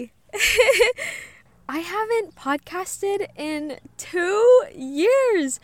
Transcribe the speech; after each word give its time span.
I 1.68 1.78
haven't 1.78 2.34
podcasted 2.34 3.26
in 3.36 3.78
two 3.96 4.64
years, 4.74 5.60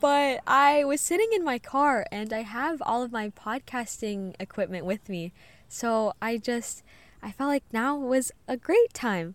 but 0.00 0.40
I 0.46 0.84
was 0.84 1.00
sitting 1.00 1.30
in 1.32 1.44
my 1.44 1.58
car 1.58 2.06
and 2.10 2.32
I 2.32 2.42
have 2.42 2.82
all 2.82 3.02
of 3.02 3.12
my 3.12 3.30
podcasting 3.30 4.34
equipment 4.40 4.84
with 4.84 5.08
me. 5.08 5.32
So 5.68 6.12
I 6.20 6.38
just, 6.38 6.82
I 7.22 7.32
felt 7.32 7.48
like 7.48 7.64
now 7.72 7.96
was 7.96 8.32
a 8.46 8.56
great 8.56 8.92
time. 8.92 9.34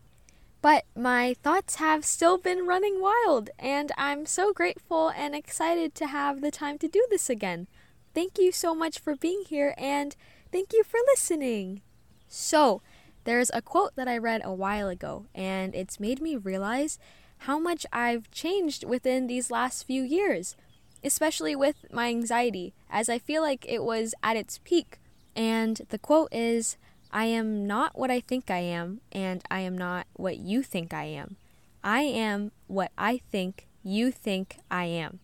But 0.62 0.86
my 0.96 1.36
thoughts 1.44 1.76
have 1.76 2.04
still 2.04 2.38
been 2.38 2.68
running 2.68 3.00
wild, 3.00 3.52
and 3.60 3.92
I'm 3.98 4.26
so 4.26 4.54
grateful 4.54 5.10
and 5.10 5.36
excited 5.36 5.94
to 5.96 6.08
have 6.08 6.42
the 6.42 6.52
time 6.52 6.78
to 6.80 6.88
do 6.88 7.06
this 7.10 7.30
again. 7.30 7.68
Thank 8.14 8.40
you 8.40 8.52
so 8.52 8.74
much 8.74 8.98
for 9.00 9.16
being 9.16 9.44
here, 9.48 9.76
and 9.78 10.16
thank 10.52 10.74
you 10.74 10.84
for 10.84 11.00
listening. 11.14 11.82
So, 12.28 12.82
there's 13.28 13.52
a 13.54 13.62
quote 13.62 13.94
that 13.98 14.08
I 14.08 14.18
read 14.18 14.42
a 14.46 14.54
while 14.54 14.88
ago, 14.88 15.26
and 15.36 15.76
it's 15.76 16.00
made 16.00 16.22
me 16.22 16.38
realize 16.38 16.98
how 17.40 17.60
much 17.60 17.86
I've 17.92 18.32
changed 18.32 18.86
within 18.86 19.28
these 19.28 19.52
last 19.52 19.84
few 19.84 20.02
years, 20.02 20.56
especially 21.04 21.54
with 21.54 21.76
my 21.92 22.08
anxiety, 22.08 22.74
as 22.90 23.10
I 23.10 23.20
feel 23.20 23.42
like 23.42 23.66
it 23.68 23.84
was 23.84 24.16
at 24.24 24.38
its 24.38 24.60
peak. 24.64 25.00
And 25.36 25.82
the 25.90 26.00
quote 26.00 26.30
is 26.34 26.78
I 27.12 27.26
am 27.26 27.68
not 27.68 28.00
what 28.00 28.10
I 28.10 28.22
think 28.22 28.50
I 28.50 28.60
am, 28.60 29.02
and 29.12 29.44
I 29.52 29.60
am 29.60 29.78
not 29.78 30.08
what 30.14 30.38
you 30.38 30.64
think 30.64 30.94
I 30.94 31.04
am. 31.04 31.36
I 31.84 32.04
am 32.04 32.54
what 32.68 32.94
I 32.98 33.20
think 33.30 33.68
you 33.84 34.10
think 34.10 34.56
I 34.72 34.86
am. 34.86 35.20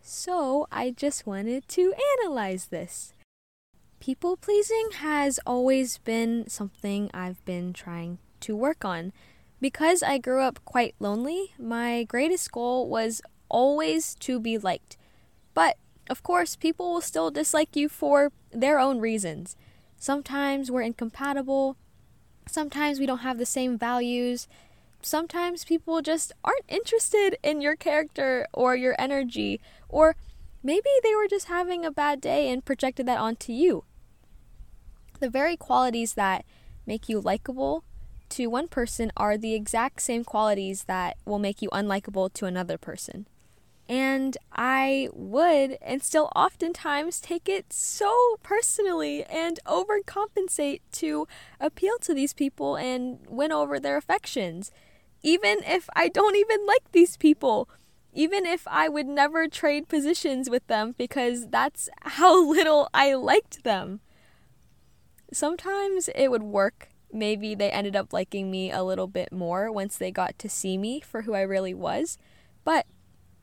So 0.00 0.66
I 0.72 0.92
just 0.92 1.26
wanted 1.26 1.68
to 1.68 1.92
analyze 2.22 2.68
this. 2.68 3.12
People 4.00 4.36
pleasing 4.36 4.90
has 4.98 5.40
always 5.44 5.98
been 5.98 6.48
something 6.48 7.10
I've 7.12 7.44
been 7.44 7.72
trying 7.72 8.18
to 8.40 8.56
work 8.56 8.84
on. 8.84 9.12
Because 9.60 10.04
I 10.04 10.18
grew 10.18 10.40
up 10.40 10.60
quite 10.64 10.94
lonely, 11.00 11.52
my 11.58 12.04
greatest 12.04 12.52
goal 12.52 12.88
was 12.88 13.20
always 13.48 14.14
to 14.16 14.38
be 14.38 14.56
liked. 14.56 14.96
But, 15.52 15.76
of 16.08 16.22
course, 16.22 16.54
people 16.54 16.94
will 16.94 17.00
still 17.00 17.32
dislike 17.32 17.74
you 17.74 17.88
for 17.88 18.30
their 18.52 18.78
own 18.78 19.00
reasons. 19.00 19.56
Sometimes 19.96 20.70
we're 20.70 20.82
incompatible, 20.82 21.76
sometimes 22.46 23.00
we 23.00 23.06
don't 23.06 23.18
have 23.18 23.38
the 23.38 23.44
same 23.44 23.76
values, 23.76 24.46
sometimes 25.02 25.64
people 25.64 26.00
just 26.02 26.32
aren't 26.44 26.64
interested 26.68 27.36
in 27.42 27.60
your 27.60 27.74
character 27.74 28.46
or 28.52 28.76
your 28.76 28.94
energy, 28.96 29.60
or 29.88 30.14
maybe 30.62 30.90
they 31.02 31.14
were 31.14 31.28
just 31.28 31.48
having 31.48 31.84
a 31.84 31.90
bad 31.90 32.20
day 32.20 32.50
and 32.50 32.64
projected 32.64 33.06
that 33.06 33.18
onto 33.18 33.52
you. 33.52 33.84
The 35.20 35.30
very 35.30 35.56
qualities 35.56 36.14
that 36.14 36.44
make 36.86 37.08
you 37.08 37.20
likable 37.20 37.84
to 38.30 38.46
one 38.46 38.68
person 38.68 39.10
are 39.16 39.36
the 39.36 39.54
exact 39.54 40.02
same 40.02 40.24
qualities 40.24 40.84
that 40.84 41.16
will 41.24 41.38
make 41.38 41.62
you 41.62 41.68
unlikable 41.70 42.32
to 42.34 42.46
another 42.46 42.78
person. 42.78 43.26
And 43.88 44.36
I 44.52 45.08
would 45.14 45.78
and 45.80 46.02
still 46.02 46.30
oftentimes 46.36 47.20
take 47.20 47.48
it 47.48 47.72
so 47.72 48.36
personally 48.42 49.24
and 49.24 49.58
overcompensate 49.66 50.80
to 50.92 51.26
appeal 51.58 51.96
to 52.02 52.12
these 52.12 52.34
people 52.34 52.76
and 52.76 53.20
win 53.26 53.50
over 53.50 53.80
their 53.80 53.96
affections. 53.96 54.70
Even 55.22 55.60
if 55.64 55.88
I 55.96 56.08
don't 56.08 56.36
even 56.36 56.66
like 56.66 56.92
these 56.92 57.16
people, 57.16 57.68
even 58.18 58.44
if 58.44 58.66
I 58.66 58.88
would 58.88 59.06
never 59.06 59.46
trade 59.46 59.86
positions 59.86 60.50
with 60.50 60.66
them 60.66 60.92
because 60.98 61.46
that's 61.46 61.88
how 62.02 62.44
little 62.50 62.88
I 62.92 63.14
liked 63.14 63.62
them. 63.62 64.00
Sometimes 65.32 66.10
it 66.16 66.26
would 66.28 66.42
work. 66.42 66.88
Maybe 67.12 67.54
they 67.54 67.70
ended 67.70 67.94
up 67.94 68.12
liking 68.12 68.50
me 68.50 68.72
a 68.72 68.82
little 68.82 69.06
bit 69.06 69.30
more 69.30 69.70
once 69.70 69.96
they 69.96 70.10
got 70.10 70.36
to 70.40 70.48
see 70.48 70.76
me 70.76 71.00
for 71.00 71.22
who 71.22 71.34
I 71.34 71.42
really 71.42 71.72
was. 71.72 72.18
But 72.64 72.86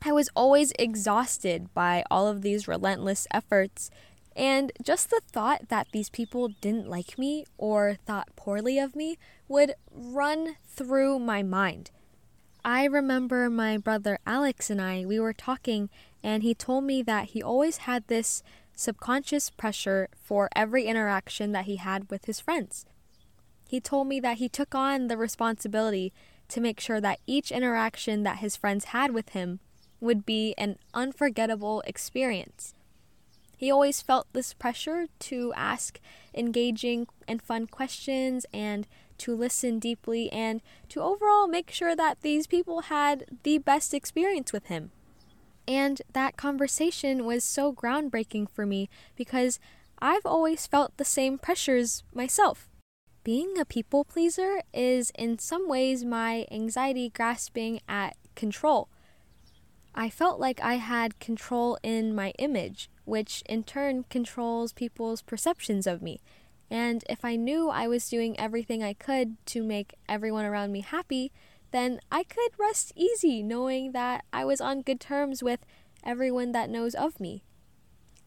I 0.01 0.11
was 0.11 0.29
always 0.35 0.73
exhausted 0.77 1.73
by 1.73 2.03
all 2.11 2.27
of 2.27 2.41
these 2.41 2.67
relentless 2.67 3.27
efforts. 3.31 3.89
And 4.35 4.73
just 4.83 5.09
the 5.09 5.21
thought 5.31 5.69
that 5.69 5.87
these 5.93 6.09
people 6.09 6.49
didn't 6.49 6.89
like 6.89 7.17
me 7.17 7.45
or 7.57 7.95
thought 8.05 8.35
poorly 8.35 8.77
of 8.77 8.93
me 8.93 9.17
would 9.47 9.75
run 9.89 10.57
through 10.67 11.19
my 11.19 11.43
mind. 11.43 11.91
I 12.67 12.85
remember 12.85 13.47
my 13.47 13.77
brother 13.77 14.17
Alex 14.25 14.71
and 14.71 14.81
I, 14.81 15.05
we 15.05 15.19
were 15.19 15.33
talking, 15.33 15.87
and 16.23 16.41
he 16.41 16.55
told 16.55 16.83
me 16.83 17.03
that 17.03 17.25
he 17.25 17.43
always 17.43 17.77
had 17.77 18.07
this 18.07 18.41
subconscious 18.75 19.51
pressure 19.51 20.09
for 20.19 20.49
every 20.55 20.85
interaction 20.85 21.51
that 21.51 21.65
he 21.65 21.75
had 21.75 22.09
with 22.09 22.25
his 22.25 22.39
friends. 22.39 22.87
He 23.69 23.79
told 23.79 24.07
me 24.07 24.19
that 24.21 24.37
he 24.37 24.49
took 24.49 24.73
on 24.73 25.09
the 25.09 25.15
responsibility 25.15 26.11
to 26.47 26.59
make 26.59 26.79
sure 26.79 26.99
that 26.99 27.19
each 27.27 27.51
interaction 27.51 28.23
that 28.23 28.39
his 28.39 28.55
friends 28.55 28.85
had 28.85 29.11
with 29.11 29.29
him 29.29 29.59
would 29.99 30.25
be 30.25 30.55
an 30.57 30.79
unforgettable 30.91 31.83
experience. 31.85 32.73
He 33.57 33.71
always 33.71 34.01
felt 34.01 34.27
this 34.33 34.53
pressure 34.53 35.07
to 35.19 35.53
ask 35.55 35.99
engaging 36.33 37.07
and 37.27 37.41
fun 37.41 37.67
questions 37.67 38.45
and 38.53 38.87
to 39.19 39.35
listen 39.35 39.79
deeply 39.79 40.31
and 40.31 40.61
to 40.89 41.01
overall 41.01 41.47
make 41.47 41.71
sure 41.71 41.95
that 41.95 42.21
these 42.21 42.47
people 42.47 42.81
had 42.81 43.25
the 43.43 43.57
best 43.57 43.93
experience 43.93 44.51
with 44.51 44.65
him. 44.65 44.91
And 45.67 46.01
that 46.13 46.37
conversation 46.37 47.25
was 47.25 47.43
so 47.43 47.73
groundbreaking 47.73 48.49
for 48.49 48.65
me 48.65 48.89
because 49.15 49.59
I've 49.99 50.25
always 50.25 50.67
felt 50.67 50.97
the 50.97 51.05
same 51.05 51.37
pressures 51.37 52.03
myself. 52.13 52.69
Being 53.23 53.57
a 53.57 53.65
people 53.65 54.03
pleaser 54.03 54.61
is 54.73 55.11
in 55.17 55.39
some 55.39 55.67
ways 55.67 56.05
my 56.05 56.45
anxiety 56.51 57.09
grasping 57.09 57.79
at 57.89 58.15
control. 58.35 58.89
I 59.95 60.09
felt 60.09 60.39
like 60.39 60.61
I 60.61 60.75
had 60.75 61.19
control 61.19 61.79
in 61.81 62.13
my 62.13 62.33
image, 62.37 62.89
which 63.05 63.43
in 63.47 63.63
turn 63.63 64.05
controls 64.09 64.73
people's 64.73 65.21
perceptions 65.21 65.87
of 65.87 66.01
me. 66.01 66.19
And 66.69 67.03
if 67.09 67.23
I 67.23 67.35
knew 67.35 67.69
I 67.69 67.87
was 67.87 68.09
doing 68.09 68.39
everything 68.39 68.83
I 68.83 68.93
could 68.93 69.37
to 69.47 69.63
make 69.63 69.95
everyone 70.09 70.45
around 70.45 70.71
me 70.71 70.81
happy, 70.81 71.31
then 71.71 71.99
I 72.11 72.23
could 72.23 72.51
rest 72.57 72.91
easy 72.95 73.43
knowing 73.43 73.91
that 73.91 74.25
I 74.33 74.45
was 74.45 74.61
on 74.61 74.81
good 74.81 74.99
terms 74.99 75.43
with 75.43 75.65
everyone 76.03 76.51
that 76.53 76.69
knows 76.69 76.95
of 76.95 77.19
me. 77.19 77.43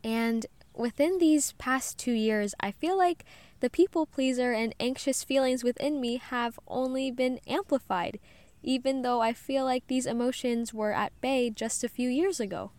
And 0.04 0.46
within 0.74 1.18
these 1.18 1.52
past 1.52 1.98
two 1.98 2.12
years, 2.12 2.54
I 2.60 2.70
feel 2.70 2.96
like 2.96 3.24
the 3.60 3.70
people 3.70 4.06
pleaser 4.06 4.52
and 4.52 4.74
anxious 4.78 5.24
feelings 5.24 5.64
within 5.64 6.00
me 6.00 6.16
have 6.18 6.60
only 6.68 7.10
been 7.10 7.40
amplified, 7.46 8.20
even 8.62 9.02
though 9.02 9.20
I 9.20 9.32
feel 9.32 9.64
like 9.64 9.86
these 9.86 10.06
emotions 10.06 10.72
were 10.72 10.92
at 10.92 11.18
bay 11.20 11.50
just 11.50 11.82
a 11.82 11.88
few 11.88 12.08
years 12.08 12.38
ago. 12.38 12.70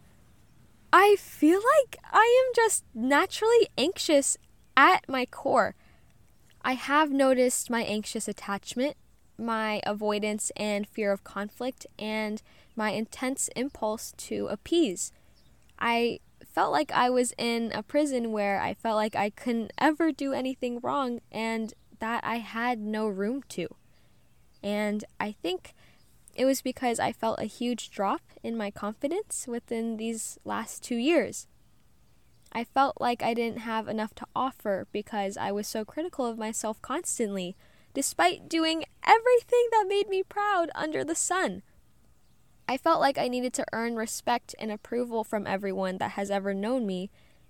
I 0.92 1.16
feel 1.20 1.60
like 1.60 1.98
I 2.12 2.46
am 2.48 2.54
just 2.56 2.84
naturally 2.94 3.68
anxious 3.78 4.38
at 4.76 5.08
my 5.08 5.26
core. 5.26 5.76
I 6.62 6.74
have 6.74 7.12
noticed 7.12 7.70
my 7.70 7.84
anxious 7.84 8.28
attachment 8.28 8.98
my 9.40 9.82
avoidance 9.86 10.52
and 10.58 10.88
fear 10.88 11.12
of 11.12 11.24
conflict 11.24 11.88
and 11.98 12.42
my 12.76 12.92
intense 12.92 13.50
impulse 13.56 14.14
to 14.18 14.48
appease. 14.48 15.12
I 15.80 16.20
felt 16.46 16.72
like 16.72 16.92
I 16.92 17.10
was 17.10 17.34
in 17.38 17.72
a 17.74 17.82
prison 17.84 18.32
where 18.32 18.60
I 18.60 18.74
felt 18.74 18.98
like 18.98 19.16
I 19.16 19.30
couldn't 19.30 19.72
ever 19.78 20.12
do 20.12 20.34
anything 20.34 20.80
wrong 20.82 21.22
and 21.32 21.74
that 22.00 22.24
I 22.24 22.38
had 22.38 22.80
no 22.80 23.08
room 23.08 23.44
to. 23.50 23.68
And 24.62 25.06
I 25.20 25.32
think 25.32 25.74
it 26.40 26.46
was 26.46 26.62
because 26.62 27.02
I 27.02 27.12
felt 27.12 27.42
a 27.42 27.44
huge 27.44 27.92
drop 27.92 28.22
in 28.42 28.56
my 28.56 28.72
confidence 28.72 29.46
within 29.46 29.98
these 29.98 30.40
last 30.46 30.82
two 30.82 30.96
years. 30.96 31.48
I 32.54 32.64
felt 32.64 32.96
like 33.02 33.22
I 33.22 33.34
didn't 33.34 33.60
have 33.60 33.90
enough 33.90 34.16
to 34.16 34.26
offer 34.34 34.88
because 34.94 35.36
I 35.36 35.52
was 35.52 35.68
so 35.68 35.84
critical 35.84 36.26
of 36.26 36.38
myself 36.38 36.82
constantly 36.82 37.58
despite 37.94 38.48
doing 38.48 38.86
everything 39.06 39.68
that 39.72 39.86
made 39.90 40.08
me 40.08 40.24
proud 40.24 40.70
under 40.76 41.04
the 41.04 41.14
sun. 41.14 41.62
I 42.70 42.78
felt 42.78 43.02
like 43.02 43.18
I 43.18 43.28
needed 43.28 43.52
to 43.56 43.66
earn 43.74 43.98
respect 43.98 44.56
and 44.60 44.72
approval 44.72 45.26
from 45.26 45.46
everyone 45.46 45.98
that 45.98 46.12
has 46.12 46.32
ever 46.32 46.54
known 46.54 46.86
me 46.86 47.10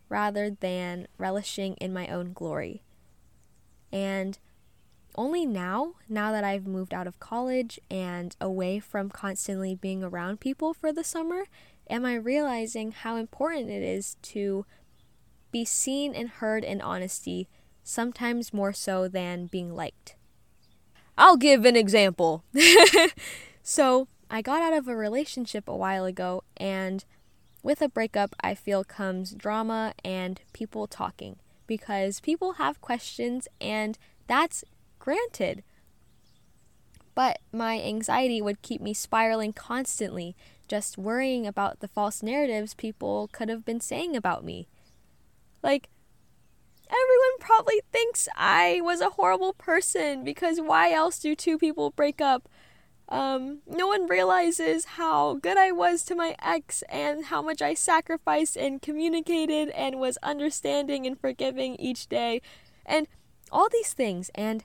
rather 0.10 0.50
than 0.50 1.08
relishing 1.19 1.75
in 1.75 1.94
my 1.94 2.08
own 2.08 2.34
glory. 2.34 2.81
And 3.92 4.40
only 5.19 5.45
now, 5.45 5.95
now 6.07 6.31
that 6.31 6.45
I've 6.45 6.66
moved 6.66 6.94
out 6.94 7.06
of 7.06 7.19
college 7.19 7.77
and 7.92 8.33
away 8.39 8.80
from 8.80 9.10
constantly 9.10 9.75
being 9.75 10.01
around 10.01 10.39
people 10.39 10.74
for 10.74 10.94
the 10.94 11.04
summer, 11.04 11.44
am 11.89 12.06
I 12.06 12.16
realizing 12.16 12.94
how 12.94 13.18
important 13.18 13.69
it 13.69 13.83
is 13.83 14.16
to 14.21 14.66
be 15.51 15.66
seen 15.66 16.16
and 16.16 16.30
heard 16.30 16.63
in 16.63 16.80
honesty, 16.80 17.50
sometimes 17.83 18.54
more 18.54 18.71
so 18.71 19.10
than 19.10 19.48
being 19.48 19.75
liked. 19.75 20.16
I'll 21.18 21.36
give 21.36 21.65
an 21.65 21.75
example. 21.75 22.45
so, 23.62 24.07
I 24.30 24.42
got 24.42 24.62
out 24.62 24.74
of 24.74 24.88
a 24.88 24.95
relationship 24.95 25.68
a 25.68 25.75
while 25.75 26.06
ago, 26.06 26.44
and 26.56 27.04
with 27.62 27.81
a 27.81 27.89
breakup, 27.89 28.36
I 28.42 28.56
feel 28.56 28.86
comes 28.86 29.31
drama 29.31 29.95
and 30.01 30.39
people 30.54 30.88
talking 30.88 31.38
because 31.68 32.22
people 32.22 32.54
have 32.54 32.80
questions, 32.80 33.50
and 33.60 33.98
that's 34.27 34.63
granted. 35.10 35.64
But 37.16 37.40
my 37.52 37.82
anxiety 37.82 38.44
would 38.44 38.62
keep 38.62 38.80
me 38.80 38.94
spiraling 38.94 39.54
constantly, 39.54 40.36
just 40.68 41.00
worrying 41.00 41.48
about 41.48 41.80
the 41.80 41.88
false 41.88 42.22
narratives 42.22 42.76
people 42.76 43.28
could 43.32 43.50
have 43.50 43.66
been 43.66 43.82
saying 43.82 44.16
about 44.16 44.44
me. 44.44 44.68
Like, 45.64 45.90
everyone 46.86 47.40
probably 47.40 47.82
thinks 47.92 48.30
I 48.38 48.82
was 48.84 49.02
a 49.02 49.10
horrible 49.10 49.54
person 49.54 50.24
because 50.24 50.62
why 50.62 50.92
else 50.92 51.18
do 51.18 51.36
two 51.36 51.58
people 51.58 51.90
break 51.90 52.22
up? 52.22 52.48
Um, 53.10 53.62
no 53.66 53.88
one 53.88 54.06
realizes 54.06 54.86
how 55.00 55.34
good 55.42 55.58
I 55.58 55.72
was 55.72 56.04
to 56.04 56.16
my 56.16 56.36
ex 56.40 56.84
and 56.88 57.26
how 57.26 57.42
much 57.42 57.64
I 57.64 57.74
sacrificed 57.74 58.56
and 58.56 58.80
communicated 58.80 59.70
and 59.70 60.00
was 60.00 60.20
understanding 60.22 61.08
and 61.08 61.20
forgiving 61.20 61.78
each 61.78 62.06
day. 62.06 62.44
And 62.86 63.08
all 63.52 63.70
these 63.70 63.94
things. 63.94 64.30
And 64.36 64.64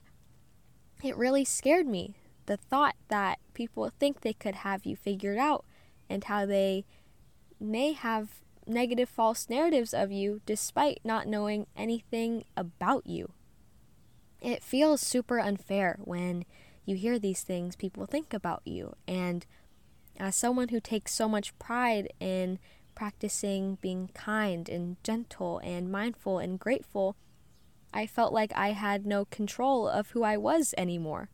it 1.03 1.17
really 1.17 1.45
scared 1.45 1.87
me. 1.87 2.15
The 2.45 2.57
thought 2.57 2.95
that 3.07 3.39
people 3.53 3.89
think 3.89 4.21
they 4.21 4.33
could 4.33 4.55
have 4.55 4.85
you 4.85 4.95
figured 4.95 5.37
out 5.37 5.65
and 6.09 6.23
how 6.23 6.45
they 6.45 6.85
may 7.59 7.93
have 7.93 8.41
negative 8.67 9.09
false 9.09 9.49
narratives 9.49 9.93
of 9.93 10.11
you 10.11 10.41
despite 10.45 10.99
not 11.03 11.27
knowing 11.27 11.67
anything 11.75 12.43
about 12.57 13.05
you. 13.07 13.31
It 14.41 14.63
feels 14.63 15.01
super 15.01 15.39
unfair 15.39 15.97
when 16.03 16.45
you 16.85 16.95
hear 16.95 17.17
these 17.17 17.41
things 17.41 17.75
people 17.75 18.05
think 18.05 18.33
about 18.33 18.61
you. 18.65 18.95
And 19.07 19.45
as 20.19 20.35
someone 20.35 20.69
who 20.69 20.79
takes 20.79 21.13
so 21.13 21.27
much 21.27 21.57
pride 21.57 22.13
in 22.19 22.59
practicing 22.93 23.77
being 23.81 24.09
kind 24.13 24.69
and 24.69 24.97
gentle 25.03 25.59
and 25.59 25.91
mindful 25.91 26.39
and 26.39 26.59
grateful, 26.59 27.15
I 27.95 28.05
felt 28.05 28.33
like 28.33 28.51
I 28.53 28.73
had 28.73 29.05
no 29.05 29.23
control 29.23 29.87
of 29.87 30.09
who 30.09 30.21
I 30.21 30.35
was 30.35 30.73
anymore. 30.77 31.29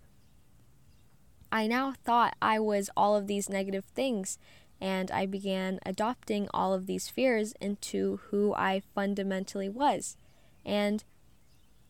I 1.52 1.66
now 1.66 1.96
thought 2.04 2.36
I 2.40 2.60
was 2.60 2.92
all 2.96 3.16
of 3.16 3.26
these 3.26 3.50
negative 3.50 3.84
things, 3.96 4.38
and 4.80 5.10
I 5.10 5.26
began 5.26 5.80
adopting 5.88 6.48
all 6.54 6.76
of 6.76 6.86
these 6.86 7.08
fears 7.08 7.56
into 7.60 8.20
who 8.30 8.54
I 8.54 8.84
fundamentally 8.94 9.70
was. 9.70 10.16
And 10.64 11.04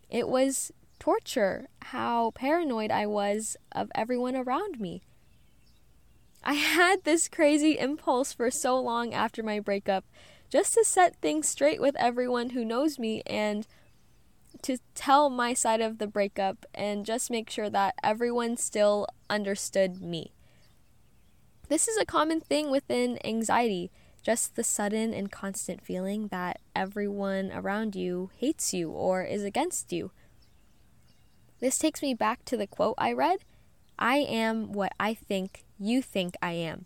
it 0.09 0.29
was 0.29 0.71
torture 0.99 1.67
how 1.81 2.31
paranoid 2.31 2.91
I 2.91 3.05
was 3.07 3.57
of 3.73 3.91
everyone 3.93 4.37
around 4.37 4.79
me. 4.79 5.01
I 6.45 6.53
had 6.53 7.03
this 7.03 7.27
crazy 7.27 7.77
impulse 7.77 8.31
for 8.31 8.49
so 8.49 8.79
long 8.79 9.13
after 9.13 9.43
my 9.43 9.59
breakup 9.59 10.05
just 10.49 10.73
to 10.75 10.85
set 10.85 11.17
things 11.17 11.49
straight 11.49 11.81
with 11.81 11.95
everyone 11.97 12.51
who 12.51 12.63
knows 12.63 12.97
me 12.97 13.21
and 13.27 13.67
to 14.63 14.77
tell 14.95 15.29
my 15.29 15.53
side 15.53 15.81
of 15.81 15.97
the 15.97 16.07
breakup 16.07 16.65
and 16.73 17.05
just 17.05 17.31
make 17.31 17.49
sure 17.49 17.69
that 17.69 17.95
everyone 18.03 18.57
still 18.57 19.07
understood 19.29 20.01
me. 20.01 20.33
This 21.69 21.87
is 21.87 21.97
a 21.97 22.05
common 22.05 22.41
thing 22.41 22.69
within 22.69 23.17
anxiety, 23.25 23.91
just 24.21 24.55
the 24.55 24.63
sudden 24.63 25.13
and 25.13 25.31
constant 25.31 25.81
feeling 25.81 26.27
that 26.27 26.59
everyone 26.75 27.51
around 27.53 27.95
you 27.95 28.29
hates 28.37 28.73
you 28.73 28.91
or 28.91 29.23
is 29.23 29.43
against 29.43 29.93
you. 29.93 30.11
This 31.59 31.77
takes 31.77 32.01
me 32.01 32.13
back 32.13 32.43
to 32.45 32.57
the 32.57 32.67
quote 32.67 32.95
I 32.97 33.13
read 33.13 33.39
I 33.97 34.17
am 34.17 34.71
what 34.73 34.93
I 34.99 35.13
think 35.13 35.63
you 35.79 36.01
think 36.01 36.35
I 36.41 36.53
am. 36.53 36.85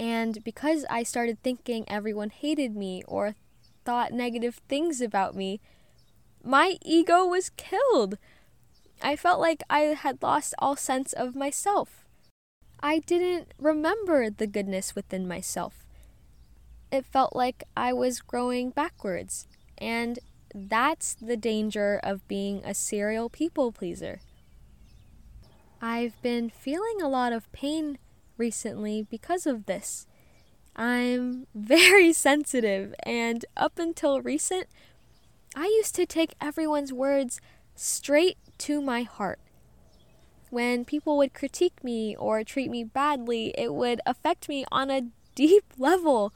And 0.00 0.42
because 0.42 0.84
I 0.90 1.04
started 1.04 1.42
thinking 1.42 1.84
everyone 1.86 2.30
hated 2.30 2.74
me 2.74 3.02
or 3.06 3.36
thought 3.84 4.12
negative 4.12 4.60
things 4.68 5.00
about 5.00 5.36
me, 5.36 5.60
my 6.44 6.76
ego 6.82 7.24
was 7.26 7.50
killed. 7.50 8.18
I 9.02 9.16
felt 9.16 9.40
like 9.40 9.62
I 9.68 9.80
had 9.80 10.22
lost 10.22 10.54
all 10.58 10.76
sense 10.76 11.12
of 11.12 11.34
myself. 11.34 12.04
I 12.80 12.98
didn't 12.98 13.52
remember 13.58 14.28
the 14.30 14.46
goodness 14.46 14.94
within 14.94 15.26
myself. 15.26 15.86
It 16.92 17.06
felt 17.06 17.34
like 17.34 17.64
I 17.76 17.92
was 17.92 18.20
growing 18.20 18.70
backwards, 18.70 19.48
and 19.78 20.18
that's 20.54 21.14
the 21.14 21.36
danger 21.36 21.98
of 22.02 22.28
being 22.28 22.62
a 22.64 22.74
serial 22.74 23.28
people 23.28 23.72
pleaser. 23.72 24.20
I've 25.80 26.20
been 26.22 26.50
feeling 26.50 27.02
a 27.02 27.08
lot 27.08 27.32
of 27.32 27.50
pain 27.52 27.98
recently 28.36 29.02
because 29.02 29.46
of 29.46 29.66
this. 29.66 30.06
I'm 30.76 31.46
very 31.54 32.12
sensitive, 32.12 32.94
and 33.02 33.44
up 33.56 33.78
until 33.78 34.20
recent, 34.20 34.66
I 35.54 35.66
used 35.66 35.94
to 35.96 36.06
take 36.06 36.34
everyone's 36.40 36.92
words 36.92 37.40
straight 37.76 38.38
to 38.58 38.80
my 38.80 39.02
heart. 39.02 39.38
When 40.50 40.84
people 40.84 41.16
would 41.18 41.34
critique 41.34 41.82
me 41.82 42.16
or 42.16 42.42
treat 42.44 42.70
me 42.70 42.84
badly, 42.84 43.54
it 43.56 43.72
would 43.72 44.00
affect 44.06 44.48
me 44.48 44.64
on 44.72 44.90
a 44.90 45.08
deep 45.34 45.64
level. 45.78 46.32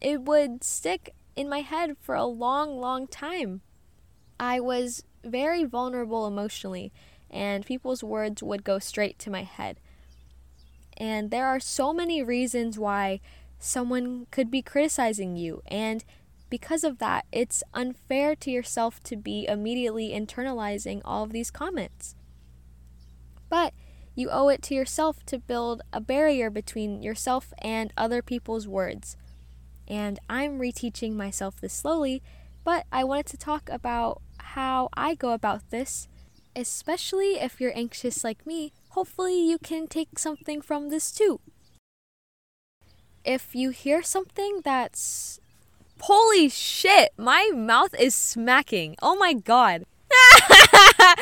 It 0.00 0.22
would 0.22 0.62
stick 0.62 1.14
in 1.34 1.48
my 1.48 1.60
head 1.60 1.96
for 2.00 2.14
a 2.14 2.24
long, 2.24 2.78
long 2.78 3.06
time. 3.06 3.62
I 4.38 4.60
was 4.60 5.04
very 5.24 5.64
vulnerable 5.64 6.26
emotionally, 6.26 6.92
and 7.30 7.66
people's 7.66 8.04
words 8.04 8.42
would 8.42 8.64
go 8.64 8.78
straight 8.78 9.18
to 9.20 9.30
my 9.30 9.42
head. 9.42 9.80
And 10.96 11.30
there 11.30 11.46
are 11.46 11.60
so 11.60 11.92
many 11.92 12.22
reasons 12.22 12.78
why 12.78 13.20
someone 13.58 14.26
could 14.30 14.50
be 14.50 14.62
criticizing 14.62 15.36
you, 15.36 15.62
and 15.66 16.04
because 16.48 16.84
of 16.84 16.98
that, 16.98 17.26
it's 17.32 17.62
unfair 17.74 18.36
to 18.36 18.50
yourself 18.50 19.02
to 19.04 19.16
be 19.16 19.46
immediately 19.46 20.10
internalizing 20.10 21.00
all 21.04 21.24
of 21.24 21.32
these 21.32 21.50
comments. 21.50 22.14
But 23.48 23.74
you 24.14 24.30
owe 24.30 24.48
it 24.48 24.62
to 24.62 24.74
yourself 24.74 25.24
to 25.26 25.38
build 25.38 25.82
a 25.92 26.00
barrier 26.00 26.50
between 26.50 27.02
yourself 27.02 27.52
and 27.60 27.92
other 27.96 28.22
people's 28.22 28.66
words 28.66 29.16
and 29.88 30.18
I'm 30.28 30.58
reteaching 30.58 31.14
myself 31.14 31.60
this 31.60 31.72
slowly, 31.72 32.22
but 32.64 32.86
I 32.90 33.04
wanted 33.04 33.26
to 33.26 33.36
talk 33.36 33.68
about 33.70 34.20
how 34.38 34.88
I 34.94 35.14
go 35.14 35.32
about 35.32 35.70
this, 35.70 36.08
especially 36.54 37.34
if 37.34 37.60
you're 37.60 37.76
anxious 37.76 38.24
like 38.24 38.46
me. 38.46 38.72
Hopefully, 38.90 39.40
you 39.40 39.58
can 39.58 39.86
take 39.86 40.18
something 40.18 40.60
from 40.60 40.88
this 40.88 41.12
too. 41.12 41.40
If 43.24 43.54
you 43.54 43.70
hear 43.70 44.02
something 44.02 44.60
that's. 44.64 45.40
Holy 46.00 46.48
shit! 46.48 47.10
My 47.16 47.50
mouth 47.54 47.94
is 47.98 48.14
smacking. 48.14 48.96
Oh 49.02 49.16
my 49.16 49.32
god. 49.32 49.84
I'm 51.00 51.16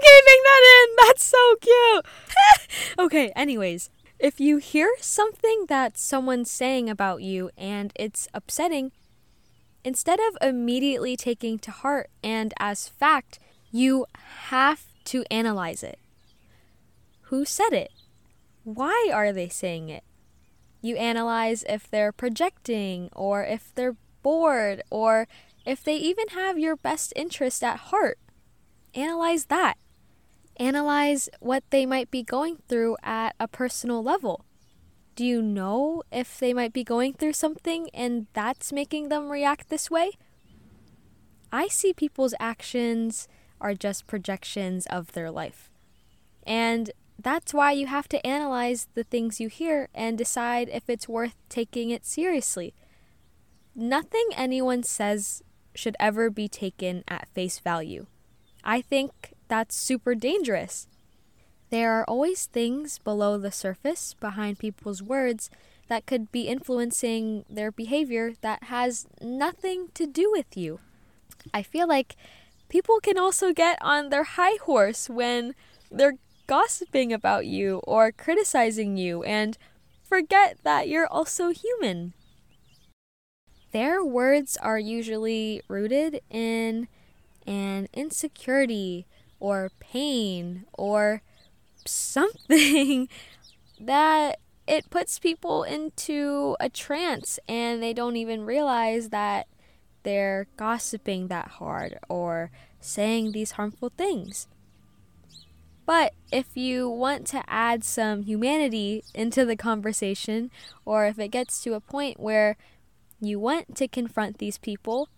keeping 0.00 0.40
that 0.44 0.62
in. 0.80 0.96
That's 1.06 1.24
so 1.24 1.56
cute. 1.60 2.06
okay, 2.98 3.32
anyways, 3.36 3.90
if 4.18 4.40
you 4.40 4.56
hear 4.56 4.90
something 5.00 5.66
that 5.68 5.98
someone's 5.98 6.50
saying 6.50 6.88
about 6.88 7.22
you 7.22 7.50
and 7.56 7.92
it's 7.94 8.28
upsetting, 8.32 8.92
instead 9.84 10.18
of 10.20 10.38
immediately 10.40 11.16
taking 11.16 11.58
to 11.60 11.70
heart 11.70 12.10
and 12.22 12.54
as 12.58 12.88
fact, 12.88 13.38
you 13.70 14.06
have 14.48 14.86
to 15.04 15.24
analyze 15.30 15.82
it. 15.82 15.98
Who 17.24 17.44
said 17.44 17.72
it? 17.72 17.90
Why 18.64 19.10
are 19.12 19.32
they 19.32 19.48
saying 19.48 19.90
it? 19.90 20.04
You 20.84 20.96
analyze 20.96 21.64
if 21.66 21.90
they're 21.90 22.12
projecting 22.12 23.08
or 23.16 23.42
if 23.42 23.74
they're 23.74 23.96
bored 24.22 24.82
or 24.90 25.26
if 25.64 25.82
they 25.82 25.96
even 25.96 26.28
have 26.32 26.58
your 26.58 26.76
best 26.76 27.10
interest 27.16 27.64
at 27.64 27.88
heart. 27.88 28.18
Analyze 28.94 29.46
that. 29.46 29.78
Analyze 30.58 31.30
what 31.40 31.64
they 31.70 31.86
might 31.86 32.10
be 32.10 32.22
going 32.22 32.58
through 32.68 32.98
at 33.02 33.34
a 33.40 33.48
personal 33.48 34.02
level. 34.02 34.44
Do 35.16 35.24
you 35.24 35.40
know 35.40 36.02
if 36.12 36.38
they 36.38 36.52
might 36.52 36.74
be 36.74 36.84
going 36.84 37.14
through 37.14 37.32
something 37.32 37.88
and 37.94 38.26
that's 38.34 38.70
making 38.70 39.08
them 39.08 39.30
react 39.32 39.70
this 39.70 39.90
way? 39.90 40.10
I 41.50 41.68
see 41.68 41.94
people's 41.94 42.34
actions 42.38 43.26
are 43.58 43.72
just 43.72 44.06
projections 44.06 44.84
of 44.88 45.12
their 45.12 45.30
life. 45.30 45.70
And 46.46 46.90
that's 47.18 47.54
why 47.54 47.72
you 47.72 47.86
have 47.86 48.08
to 48.08 48.26
analyze 48.26 48.88
the 48.94 49.04
things 49.04 49.40
you 49.40 49.48
hear 49.48 49.88
and 49.94 50.18
decide 50.18 50.68
if 50.68 50.88
it's 50.88 51.08
worth 51.08 51.36
taking 51.48 51.90
it 51.90 52.04
seriously. 52.04 52.74
Nothing 53.74 54.28
anyone 54.36 54.82
says 54.82 55.42
should 55.74 55.96
ever 55.98 56.30
be 56.30 56.48
taken 56.48 57.02
at 57.08 57.28
face 57.28 57.58
value. 57.58 58.06
I 58.62 58.80
think 58.80 59.34
that's 59.48 59.76
super 59.76 60.14
dangerous. 60.14 60.88
There 61.70 61.92
are 61.92 62.04
always 62.04 62.46
things 62.46 62.98
below 62.98 63.38
the 63.38 63.50
surface, 63.50 64.14
behind 64.20 64.58
people's 64.58 65.02
words, 65.02 65.50
that 65.88 66.06
could 66.06 66.32
be 66.32 66.42
influencing 66.42 67.44
their 67.50 67.70
behavior 67.70 68.32
that 68.40 68.64
has 68.64 69.06
nothing 69.20 69.88
to 69.94 70.06
do 70.06 70.30
with 70.30 70.56
you. 70.56 70.80
I 71.52 71.62
feel 71.62 71.86
like 71.86 72.16
people 72.68 73.00
can 73.00 73.18
also 73.18 73.52
get 73.52 73.78
on 73.82 74.08
their 74.08 74.24
high 74.24 74.56
horse 74.62 75.10
when 75.10 75.54
they're 75.90 76.14
gossiping 76.46 77.12
about 77.12 77.46
you 77.46 77.80
or 77.84 78.12
criticizing 78.12 78.96
you 78.96 79.22
and 79.22 79.56
forget 80.02 80.58
that 80.62 80.88
you're 80.88 81.06
also 81.06 81.50
human. 81.50 82.14
Their 83.72 84.04
words 84.04 84.56
are 84.56 84.78
usually 84.78 85.60
rooted 85.68 86.20
in 86.30 86.86
an 87.46 87.88
insecurity 87.92 89.06
or 89.40 89.70
pain 89.80 90.64
or 90.72 91.22
something 91.84 93.08
that 93.80 94.38
it 94.66 94.88
puts 94.90 95.18
people 95.18 95.64
into 95.64 96.56
a 96.60 96.68
trance 96.68 97.38
and 97.48 97.82
they 97.82 97.92
don't 97.92 98.16
even 98.16 98.44
realize 98.44 99.10
that 99.10 99.46
they're 100.04 100.46
gossiping 100.56 101.28
that 101.28 101.48
hard 101.48 101.98
or 102.08 102.50
saying 102.80 103.32
these 103.32 103.52
harmful 103.52 103.90
things. 103.96 104.46
But 105.86 106.14
if 106.32 106.56
you 106.56 106.88
want 106.88 107.26
to 107.28 107.42
add 107.46 107.84
some 107.84 108.22
humanity 108.22 109.04
into 109.14 109.44
the 109.44 109.56
conversation, 109.56 110.50
or 110.84 111.06
if 111.06 111.18
it 111.18 111.28
gets 111.28 111.62
to 111.64 111.74
a 111.74 111.80
point 111.80 112.18
where 112.18 112.56
you 113.20 113.38
want 113.38 113.76
to 113.76 113.88
confront 113.88 114.38
these 114.38 114.58
people, 114.58 115.08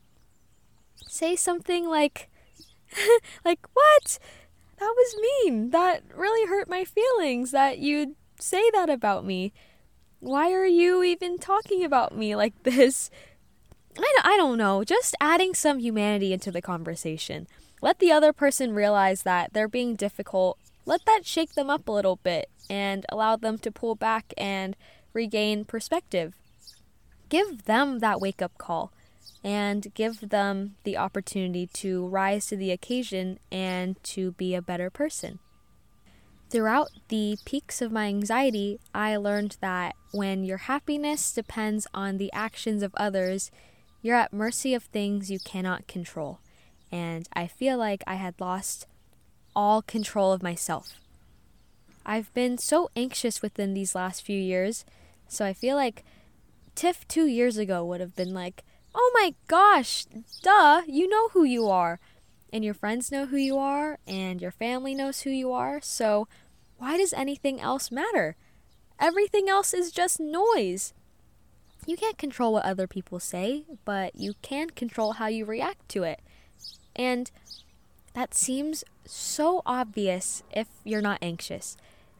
say 1.07 1.37
something 1.37 1.89
like, 1.89 2.29
like, 3.45 3.61
what? 3.75 4.19
That 4.79 4.95
was 4.97 5.17
mean. 5.45 5.71
That 5.71 6.03
really 6.15 6.49
hurt 6.49 6.69
my 6.69 6.85
feelings 6.85 7.51
that 7.53 7.79
you'd 7.79 8.15
say 8.39 8.71
that 8.73 8.91
about 8.91 9.25
me. 9.25 9.53
Why 10.21 10.53
are 10.53 10.67
you 10.67 11.03
even 11.03 11.39
talking 11.39 11.85
about 11.85 12.17
me 12.17 12.35
like 12.35 12.55
this? 12.65 13.11
I, 13.99 14.15
I 14.25 14.37
don't 14.37 14.59
know. 14.59 14.85
Just 14.85 15.15
adding 15.21 15.55
some 15.55 15.79
humanity 15.79 16.33
into 16.33 16.51
the 16.51 16.61
conversation. 16.61 17.47
Let 17.87 18.01
the 18.01 18.11
other 18.11 18.33
person 18.33 18.75
realize 18.75 19.23
that 19.23 19.53
they're 19.53 19.69
being 19.69 19.95
difficult. 19.95 20.59
Let 20.87 21.05
that 21.07 21.25
shake 21.25 21.55
them 21.55 21.71
up 21.71 21.87
a 21.87 21.93
little 21.93 22.17
bit 22.17 22.51
and 22.69 23.07
allow 23.11 23.37
them 23.37 23.59
to 23.59 23.71
pull 23.71 23.95
back 23.95 24.35
and 24.37 24.75
regain 25.13 25.65
perspective. 25.65 26.35
Give 27.29 27.63
them 27.63 28.01
that 28.01 28.21
wake 28.21 28.43
up 28.43 28.59
call 28.59 28.93
and 29.45 29.95
give 29.95 30.31
them 30.31 30.75
the 30.83 30.97
opportunity 30.97 31.69
to 31.75 32.09
rise 32.09 32.49
to 32.49 32.57
the 32.57 32.73
occasion 32.73 33.39
and 33.53 34.03
to 34.03 34.33
be 34.33 34.57
a 34.57 34.61
better 34.61 34.91
person. 34.91 35.39
Throughout 36.51 36.89
the 37.07 37.37
peaks 37.45 37.81
of 37.81 37.93
my 37.93 38.07
anxiety, 38.07 38.81
I 38.97 39.17
learned 39.17 39.59
that 39.61 39.95
when 40.11 40.43
your 40.43 40.59
happiness 40.59 41.33
depends 41.33 41.87
on 41.95 42.17
the 42.17 42.33
actions 42.33 42.83
of 42.83 42.97
others, 42.97 43.53
you're 44.03 44.17
at 44.17 44.33
mercy 44.33 44.75
of 44.75 44.83
things 44.83 45.31
you 45.31 45.39
cannot 45.39 45.87
control. 45.87 46.41
And 46.91 47.29
I 47.33 47.47
feel 47.47 47.79
like 47.79 48.03
I 48.07 48.15
had 48.15 48.41
lost 48.41 48.87
all 49.55 49.83
control 49.83 50.33
of 50.33 50.43
myself. 50.43 51.01
I've 52.05 52.33
been 52.35 52.59
so 52.59 52.91
anxious 52.95 53.43
within 53.43 53.75
these 53.75 53.95
last 53.95 54.23
few 54.23 54.41
years, 54.41 54.85
so 55.27 55.45
I 55.45 55.53
feel 55.53 55.77
like 55.77 56.05
Tiff 56.75 57.09
two 57.09 57.27
years 57.27 57.57
ago 57.57 57.85
would 57.85 58.01
have 58.01 58.15
been 58.15 58.33
like, 58.33 58.63
Oh 58.95 59.11
my 59.15 59.35
gosh, 59.49 60.05
duh, 60.43 60.83
you 60.87 61.09
know 61.09 61.29
who 61.31 61.43
you 61.45 61.69
are 61.69 61.99
and 62.53 62.65
your 62.65 62.75
friends 62.75 63.13
know 63.13 63.27
who 63.27 63.37
you 63.37 63.59
are, 63.59 63.99
and 64.07 64.41
your 64.41 64.51
family 64.51 64.95
knows 64.95 65.21
who 65.21 65.31
you 65.31 65.53
are, 65.53 65.81
so 65.83 66.27
why 66.79 66.97
does 66.97 67.13
anything 67.13 67.61
else 67.61 67.91
matter? 67.91 68.37
Everything 68.99 69.49
else 69.49 69.75
is 69.75 69.91
just 69.91 70.19
noise. 70.19 70.95
You 71.87 71.97
can't 71.97 72.19
control 72.19 72.55
what 72.55 72.65
other 72.65 72.87
people 72.87 73.21
say, 73.21 73.65
but 73.85 74.17
you 74.17 74.35
can 74.43 74.71
control 74.71 75.13
how 75.13 75.27
you 75.27 75.45
react 75.45 75.89
to 75.91 76.03
it. 76.05 76.21
And 76.97 77.31
that 78.15 78.35
seems 78.35 78.83
so 79.05 79.63
obvious 79.67 80.43
if 80.51 80.69
you're 80.85 81.03
not 81.03 81.19
anxious. 81.23 81.77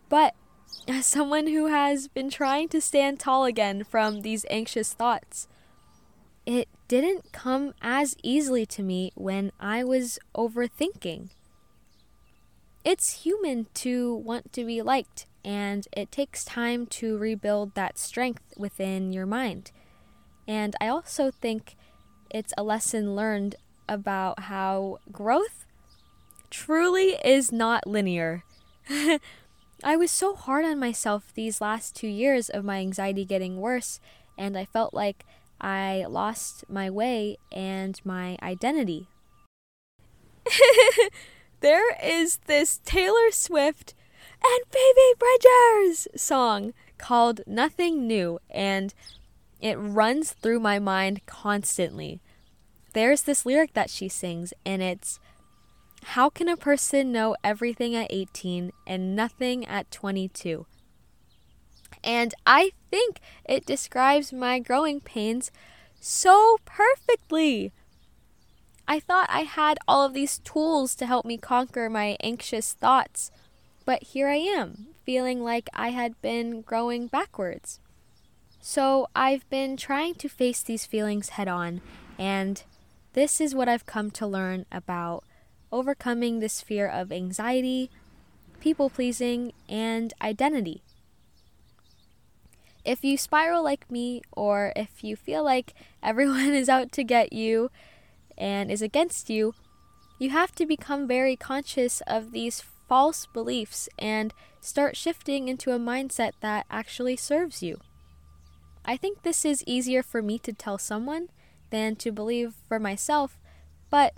But 0.09 0.35
as 0.89 1.07
someone 1.07 1.49
who 1.49 1.67
has 1.67 2.07
been 2.07 2.31
trying 2.31 2.69
to 2.69 2.81
stand 2.81 3.19
tall 3.19 3.45
again 3.45 3.83
from 3.83 4.21
these 4.21 4.45
anxious 4.51 4.93
thoughts, 4.93 5.49
it 6.45 6.69
didn't 6.87 7.33
come 7.33 7.75
as 7.83 8.15
easily 8.23 8.65
to 8.67 8.83
me 8.83 9.11
when 9.17 9.51
I 9.59 9.83
was 9.83 10.19
overthinking. 10.37 11.31
It's 12.85 13.25
human 13.25 13.67
to 13.75 14.15
want 14.15 14.53
to 14.53 14.65
be 14.65 14.81
liked, 14.81 15.27
and 15.45 15.89
it 15.97 16.13
takes 16.13 16.45
time 16.45 16.87
to 16.87 17.19
rebuild 17.19 17.75
that 17.75 17.99
strength 17.99 18.55
within 18.57 19.13
your 19.13 19.27
mind. 19.27 19.73
And 20.47 20.77
I 20.81 20.87
also 20.87 21.33
think 21.33 21.75
it's 22.31 22.53
a 22.57 22.63
lesson 22.63 23.17
learned 23.17 23.57
about 23.89 24.41
how 24.41 24.99
growth 25.13 25.67
truly 26.51 27.17
is 27.25 27.53
not 27.53 27.87
linear. 27.87 28.45
I 29.85 29.97
was 29.97 30.11
so 30.11 30.35
hard 30.35 30.65
on 30.65 30.79
myself 30.79 31.33
these 31.35 31.61
last 31.61 31.95
two 31.95 32.09
years 32.09 32.49
of 32.49 32.65
my 32.65 32.79
anxiety 32.79 33.25
getting 33.25 33.61
worse, 33.61 34.01
and 34.39 34.57
I 34.57 34.65
felt 34.65 34.95
like 34.95 35.25
I 35.61 36.07
lost 36.09 36.65
my 36.69 36.91
way 36.91 37.37
and 37.53 38.01
my 38.05 38.39
identity. 38.43 39.09
there 41.61 41.95
is 42.03 42.39
this 42.47 42.81
Taylor 42.85 43.31
Swift 43.31 43.95
and 44.43 44.65
Phoebe 44.71 45.19
Bridgers 45.19 46.09
song 46.17 46.73
called 46.99 47.41
Nothing 47.47 48.07
New, 48.07 48.39
and 48.51 48.95
it 49.61 49.77
runs 49.77 50.33
through 50.33 50.61
my 50.61 50.79
mind 50.79 51.25
constantly. 51.27 52.21
There's 52.97 53.21
this 53.21 53.45
lyric 53.45 53.75
that 53.75 53.91
she 53.91 54.09
sings, 54.09 54.55
and 54.65 54.83
it's 54.83 55.21
How 56.17 56.31
can 56.31 56.49
a 56.49 56.57
person 56.57 57.13
know 57.13 57.37
everything 57.45 57.95
at 57.95 58.07
18 58.09 58.73
and 58.87 59.15
nothing 59.15 59.67
at 59.67 59.91
22? 59.91 60.65
And 62.03 62.33
I 62.47 62.71
think 62.91 63.21
it 63.45 63.67
describes 63.67 64.33
my 64.33 64.61
growing 64.61 65.01
pains 65.01 65.51
so 66.01 66.57
perfectly. 66.65 67.71
I 68.89 69.01
thought 69.01 69.29
I 69.29 69.43
had 69.43 69.77
all 69.87 70.07
of 70.07 70.15
these 70.15 70.39
tools 70.39 70.95
to 70.95 71.05
help 71.05 71.27
me 71.27 71.37
conquer 71.37 71.91
my 71.91 72.17
anxious 72.23 72.73
thoughts, 72.73 73.31
but 73.85 74.05
here 74.05 74.29
I 74.29 74.37
am, 74.37 74.87
feeling 75.05 75.45
like 75.45 75.69
I 75.75 75.91
had 75.91 76.19
been 76.23 76.63
growing 76.63 77.09
backwards. 77.09 77.79
So 78.63 79.09
I've 79.15 79.47
been 79.51 79.77
trying 79.77 80.15
to 80.15 80.31
face 80.31 80.63
these 80.63 80.87
feelings 80.87 81.29
head 81.37 81.47
on, 81.47 81.83
and 82.19 82.63
this 83.17 83.41
is 83.41 83.55
what 83.55 83.67
I've 83.67 83.87
come 83.87 84.11
to 84.11 84.27
learn 84.27 84.67
about 84.71 85.25
overcoming 85.73 86.39
this 86.39 86.61
fear 86.61 86.87
of 86.87 87.11
anxiety, 87.11 87.91
people 88.61 88.91
pleasing, 88.91 89.55
and 89.71 90.13
identity. 90.21 90.83
If 92.85 93.03
you 93.03 93.17
spiral 93.17 93.65
like 93.65 93.91
me, 93.91 94.21
or 94.33 94.75
if 94.77 95.03
you 95.03 95.17
feel 95.17 95.43
like 95.43 95.73
everyone 96.03 96.53
is 96.53 96.69
out 96.69 96.93
to 96.93 97.03
get 97.03 97.33
you 97.33 97.71
and 98.37 98.71
is 98.71 98.83
against 98.83 99.31
you, 99.31 99.55
you 100.19 100.29
have 100.29 100.55
to 100.55 100.67
become 100.67 101.09
very 101.09 101.37
conscious 101.37 102.03
of 102.07 102.33
these 102.33 102.63
false 102.87 103.25
beliefs 103.33 103.89
and 103.99 104.35
start 104.61 104.95
shifting 104.95 105.49
into 105.49 105.73
a 105.73 105.79
mindset 105.79 106.33
that 106.43 106.67
actually 106.71 107.17
serves 107.17 107.63
you. 107.63 107.81
I 108.85 108.99
think 108.99 109.23
this 109.23 109.47
is 109.47 109.65
easier 109.67 110.03
for 110.03 110.21
me 110.21 110.39
to 110.41 110.53
tell 110.53 110.77
someone 110.77 111.29
than 111.71 111.97
to 111.97 112.13
believe 112.13 112.55
for 112.69 112.79
myself, 112.79 113.39
but 113.91 114.15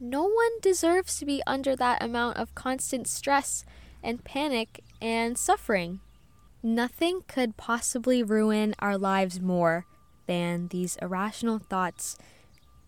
no 0.00 0.24
one 0.24 0.60
deserves 0.60 1.18
to 1.18 1.24
be 1.24 1.42
under 1.46 1.76
that 1.76 2.02
amount 2.02 2.36
of 2.36 2.54
constant 2.54 3.06
stress 3.06 3.64
and 4.02 4.24
panic 4.24 4.82
and 5.00 5.38
suffering. 5.38 6.00
Nothing 6.62 7.22
could 7.28 7.56
possibly 7.56 8.22
ruin 8.22 8.74
our 8.78 8.98
lives 8.98 9.40
more 9.40 9.86
than 10.26 10.68
these 10.68 10.96
irrational 10.96 11.58
thoughts 11.58 12.16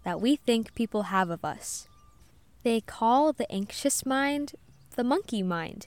that 0.04 0.20
we 0.20 0.36
think 0.36 0.74
people 0.74 1.04
have 1.04 1.30
of 1.30 1.44
us. 1.44 1.88
They 2.62 2.80
call 2.80 3.32
the 3.32 3.50
anxious 3.50 4.06
mind 4.06 4.54
the 4.96 5.04
monkey 5.04 5.42
mind. 5.42 5.86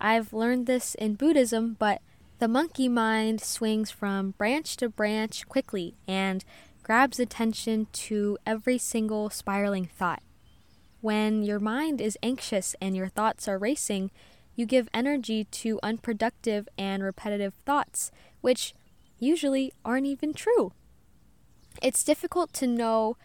I've 0.00 0.32
learned 0.32 0.66
this 0.66 0.94
in 0.94 1.14
Buddhism, 1.14 1.76
but 1.78 2.00
the 2.38 2.48
monkey 2.48 2.88
mind 2.88 3.40
swings 3.40 3.90
from 3.90 4.32
branch 4.32 4.76
to 4.78 4.88
branch 4.88 5.46
quickly 5.46 5.94
and 6.08 6.44
grabs 6.90 7.20
attention 7.20 7.86
to 7.92 8.36
every 8.44 8.76
single 8.76 9.30
spiraling 9.30 9.86
thought. 9.86 10.20
When 11.00 11.44
your 11.44 11.60
mind 11.60 12.00
is 12.00 12.18
anxious 12.20 12.74
and 12.80 12.96
your 12.96 13.06
thoughts 13.06 13.46
are 13.46 13.58
racing, 13.58 14.10
you 14.56 14.66
give 14.66 14.88
energy 14.92 15.44
to 15.44 15.78
unproductive 15.84 16.68
and 16.76 17.04
repetitive 17.04 17.54
thoughts, 17.64 18.10
which 18.40 18.74
usually 19.20 19.72
aren't 19.84 20.08
even 20.08 20.34
true. 20.34 20.72
It's 21.80 22.02
difficult 22.02 22.52
to 22.54 22.66
know 22.66 23.16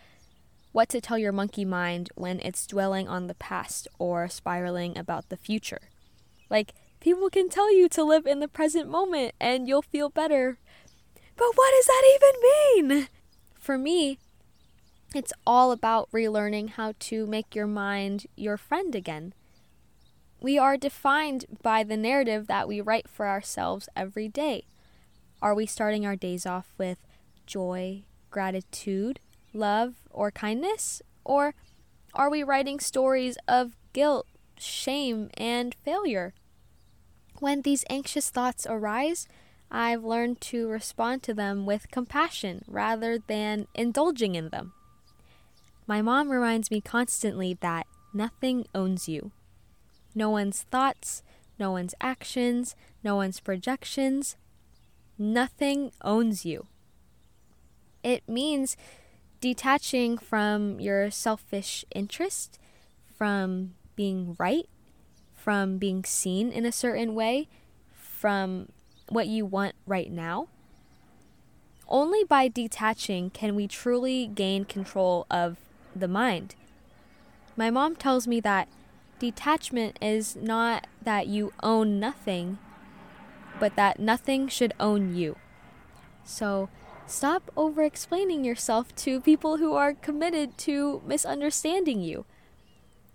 what 0.72 0.88
to 0.89 1.01
tell 1.01 1.17
your 1.17 1.31
monkey 1.31 1.65
mind 1.65 2.12
when 2.13 2.39
it's 2.41 2.67
dwelling 2.67 3.07
on 3.07 3.25
the 3.25 3.34
past 3.34 3.88
or 3.98 4.29
spiraling 4.29 4.95
about 4.95 5.29
the 5.29 5.38
future. 5.38 5.89
Like, 6.51 6.75
people 7.00 7.31
can 7.31 7.50
tell 7.50 7.75
you 7.75 7.89
to 7.89 8.03
live 8.03 8.27
in 8.27 8.41
the 8.41 8.48
present 8.48 8.88
moment 8.88 9.34
and 9.41 9.67
you'll 9.67 9.81
feel 9.81 10.10
better. 10.10 10.60
But 11.36 11.50
what 11.55 11.72
does 11.72 11.88
that 11.88 12.03
even 12.13 12.89
mean? 12.91 13.07
For 13.65 13.79
me, 13.79 14.19
it's 15.15 15.34
all 15.43 15.72
about 15.72 16.12
relearning 16.12 16.69
how 16.74 16.93
to 17.00 17.25
make 17.25 17.55
your 17.55 17.65
mind 17.65 18.27
your 18.36 18.57
friend 18.57 18.93
again. 18.93 19.34
We 20.39 20.60
are 20.60 20.77
defined 20.77 21.45
by 21.63 21.84
the 21.84 21.98
narrative 21.98 22.45
that 22.45 22.67
we 22.67 22.79
write 22.79 23.10
for 23.10 23.27
ourselves 23.27 23.89
every 23.95 24.27
day. 24.27 24.65
Are 25.41 25.55
we 25.55 25.65
starting 25.65 26.05
our 26.05 26.15
days 26.15 26.45
off 26.45 26.75
with 26.77 27.00
joy, 27.48 28.03
gratitude, 28.29 29.19
love, 29.51 29.95
or 30.12 30.29
kindness? 30.29 31.01
Or 31.24 31.55
are 32.13 32.29
we 32.29 32.43
writing 32.43 32.79
stories 32.79 33.36
of 33.48 33.75
guilt, 33.93 34.27
shame, 34.60 35.31
and 35.38 35.74
failure? 35.74 36.36
When 37.39 37.63
these 37.63 37.84
anxious 37.89 38.29
thoughts 38.29 38.67
arise, 38.69 39.27
I've 39.75 40.05
learned 40.05 40.39
to 40.41 40.70
respond 40.70 41.22
to 41.24 41.34
them 41.34 41.65
with 41.65 41.91
compassion 41.91 42.63
rather 42.65 43.20
than 43.20 43.67
indulging 43.75 44.36
in 44.36 44.48
them. 44.48 44.72
My 45.86 46.01
mom 46.01 46.29
reminds 46.29 46.72
me 46.72 46.79
constantly 46.79 47.58
that 47.60 47.86
nothing 48.13 48.67
owns 48.74 49.10
you. 49.10 49.32
No 50.15 50.29
one's 50.29 50.62
thoughts, 50.62 51.24
no 51.60 51.72
one's 51.72 51.94
actions, 52.00 52.74
no 53.03 53.17
one's 53.17 53.41
projections, 53.41 54.38
nothing 55.17 55.91
owns 56.01 56.46
you. 56.46 56.67
It 58.01 58.29
means 58.29 58.77
detaching 59.41 60.17
from 60.17 60.79
your 60.79 61.12
selfish 61.12 61.84
interest, 61.94 62.60
from 63.13 63.74
being 63.98 64.38
right, 64.39 64.70
from 65.34 65.79
being 65.79 66.05
seen 66.05 66.50
in 66.50 66.65
a 66.65 66.72
certain 66.72 67.13
way, 67.13 67.50
from 67.94 68.70
what 69.09 69.27
you 69.27 69.45
want 69.45 69.75
right 69.85 70.12
now. 70.12 70.47
Only 71.88 72.24
by 72.24 72.47
detaching 72.47 73.29
can 73.29 73.55
we 73.55 73.67
truly 73.67 74.27
gain 74.27 74.65
control 74.65 75.27
of 75.29 75.57
the 75.95 76.07
mind. 76.07 76.55
My 77.55 77.69
mom 77.69 77.95
tells 77.95 78.27
me 78.27 78.39
that 78.41 78.67
detachment 79.19 79.97
is 80.01 80.35
not 80.35 80.88
that 81.01 81.27
you 81.27 81.53
own 81.62 82.00
nothing, 82.00 82.57
but 83.59 83.75
that 83.75 84.00
nothing 84.00 84.47
should 84.47 84.74
own 84.79 85.15
you. 85.15 85.38
So 86.24 86.69
stop 87.05 87.51
over 87.55 87.83
explaining 87.83 88.43
yourself 88.43 88.93
to 88.95 89.21
people 89.21 89.57
who 89.57 89.74
are 89.74 89.93
committed 89.93 90.57
to 90.59 91.01
misunderstanding 91.05 92.01
you. 92.01 92.25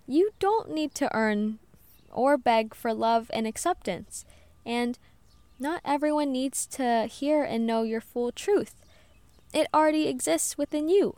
You 0.07 0.31
don't 0.39 0.71
need 0.71 0.95
to 0.97 1.15
earn 1.15 1.59
or 2.11 2.39
beg 2.39 2.75
for 2.75 2.95
love 2.95 3.31
and 3.35 3.47
acceptance. 3.47 4.25
And 4.65 4.99
not 5.61 5.83
everyone 5.85 6.33
needs 6.33 6.67
to 6.67 7.07
hear 7.07 7.45
and 7.45 7.67
know 7.67 7.83
your 7.83 8.01
full 8.01 8.33
truth. 8.33 8.75
It 9.53 9.67
already 9.75 10.09
exists 10.09 10.57
within 10.57 10.89
you. 10.89 11.17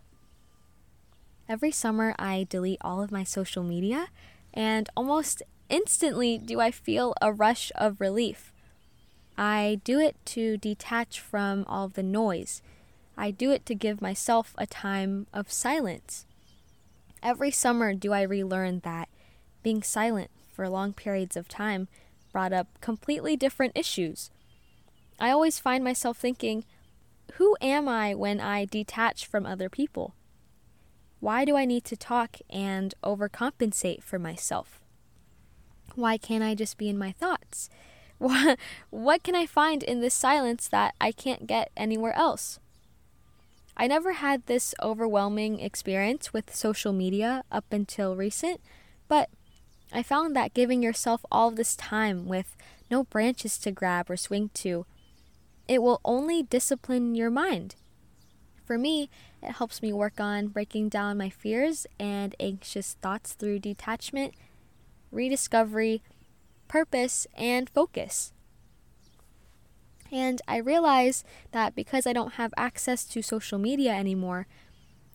Every 1.49 1.71
summer, 1.71 2.15
I 2.19 2.47
delete 2.49 2.81
all 2.83 3.03
of 3.03 3.13
my 3.13 3.25
social 3.25 3.63
media, 3.63 4.09
and 4.53 4.89
almost 4.97 5.43
instantly 5.69 6.39
do 6.39 6.61
I 6.61 6.71
feel 6.71 7.15
a 7.21 7.33
rush 7.33 7.71
of 7.75 8.01
relief. 8.01 8.53
I 9.37 9.81
do 9.85 9.99
it 9.99 10.17
to 10.27 10.57
detach 10.57 11.21
from 11.21 11.65
all 11.69 11.89
the 11.89 12.03
noise. 12.03 12.63
I 13.17 13.31
do 13.31 13.51
it 13.51 13.65
to 13.67 13.75
give 13.75 14.03
myself 14.03 14.55
a 14.59 14.67
time 14.67 15.27
of 15.33 15.53
silence. 15.53 16.27
Every 17.23 17.51
summer, 17.51 17.95
do 17.95 18.13
I 18.13 18.23
relearn 18.23 18.81
that 18.81 19.09
being 19.63 19.83
silent 19.83 20.31
for 20.53 20.69
long 20.69 20.93
periods 20.93 21.37
of 21.37 21.49
time 21.49 21.89
brought 22.33 22.53
up 22.53 22.69
completely 22.81 23.37
different 23.37 23.77
issues. 23.77 24.31
I 25.21 25.31
always 25.31 25.59
find 25.59 25.85
myself 25.85 26.17
thinking, 26.17 26.65
who 27.35 27.57
am 27.61 27.89
I 27.89 28.15
when 28.15 28.41
I 28.41 28.65
detach 28.65 29.27
from 29.27 29.47
other 29.47 29.69
people? 29.69 30.15
Why 31.21 31.45
do 31.45 31.57
I 31.57 31.65
need 31.65 31.85
to 31.85 31.97
talk 31.97 32.39
and 32.51 32.95
overcompensate 33.05 34.03
for 34.03 34.19
myself? 34.19 34.81
Why 35.95 36.19
can't 36.19 36.43
I 36.43 36.55
just 36.55 36.77
be 36.79 36.89
in 36.89 36.99
my 36.99 37.13
thoughts? 37.13 37.71
What, 38.91 39.23
can 39.25 39.35
I 39.35 39.47
find 39.47 39.83
in 39.83 40.01
this 40.01 40.15
silence 40.15 40.69
that 40.69 40.95
I 41.01 41.11
can't 41.11 41.47
get 41.47 41.73
anywhere 41.77 42.13
else? 42.15 42.61
I 43.77 43.89
never 43.89 44.13
had 44.13 44.47
this 44.47 44.75
overwhelming 44.81 45.59
experience 45.59 46.33
with 46.33 46.55
social 46.55 46.93
media 46.93 47.43
up 47.51 47.65
until 47.73 48.15
recent, 48.15 48.61
but 49.09 49.29
I 49.93 50.03
found 50.03 50.35
that 50.35 50.55
giving 50.55 50.83
yourself 50.83 51.25
all 51.31 51.51
this 51.51 51.77
time 51.77 52.27
with 52.27 52.57
no 52.91 53.05
branches 53.05 53.59
to 53.59 53.71
grab 53.71 54.11
or 54.11 54.17
swing 54.17 54.51
to, 54.55 54.87
it 55.69 55.83
will 55.83 56.01
only 56.05 56.43
discipline 56.43 57.15
your 57.15 57.31
mind. 57.31 57.77
For 58.65 58.79
me, 58.79 59.11
it 59.43 59.53
helps 59.53 59.83
me 59.83 59.93
work 59.93 60.19
on 60.19 60.49
breaking 60.49 60.89
down 60.89 61.19
my 61.19 61.29
fears 61.29 61.87
and 62.01 62.35
anxious 62.41 62.97
thoughts 63.03 63.35
through 63.35 63.59
detachment, 63.59 64.35
rediscovery, 65.11 66.03
purpose, 66.69 67.27
and 67.37 67.69
focus. 67.69 68.33
And 70.11 70.41
I 70.49 70.57
realize 70.57 71.25
that 71.53 71.75
because 71.75 72.07
I 72.07 72.13
don't 72.13 72.35
have 72.35 72.55
access 72.57 73.05
to 73.07 73.23
social 73.23 73.59
media 73.59 73.93
anymore, 73.93 74.47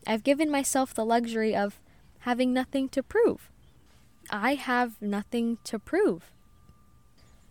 I've 0.06 0.24
given 0.24 0.52
myself 0.52 0.94
the 0.94 1.06
luxury 1.06 1.56
of 1.56 1.80
having 2.20 2.54
nothing 2.54 2.90
to 2.90 3.04
prove. 3.04 3.50
I 4.30 4.56
have 4.56 5.02
nothing 5.02 5.58
to 5.66 5.80
prove. 5.80 6.32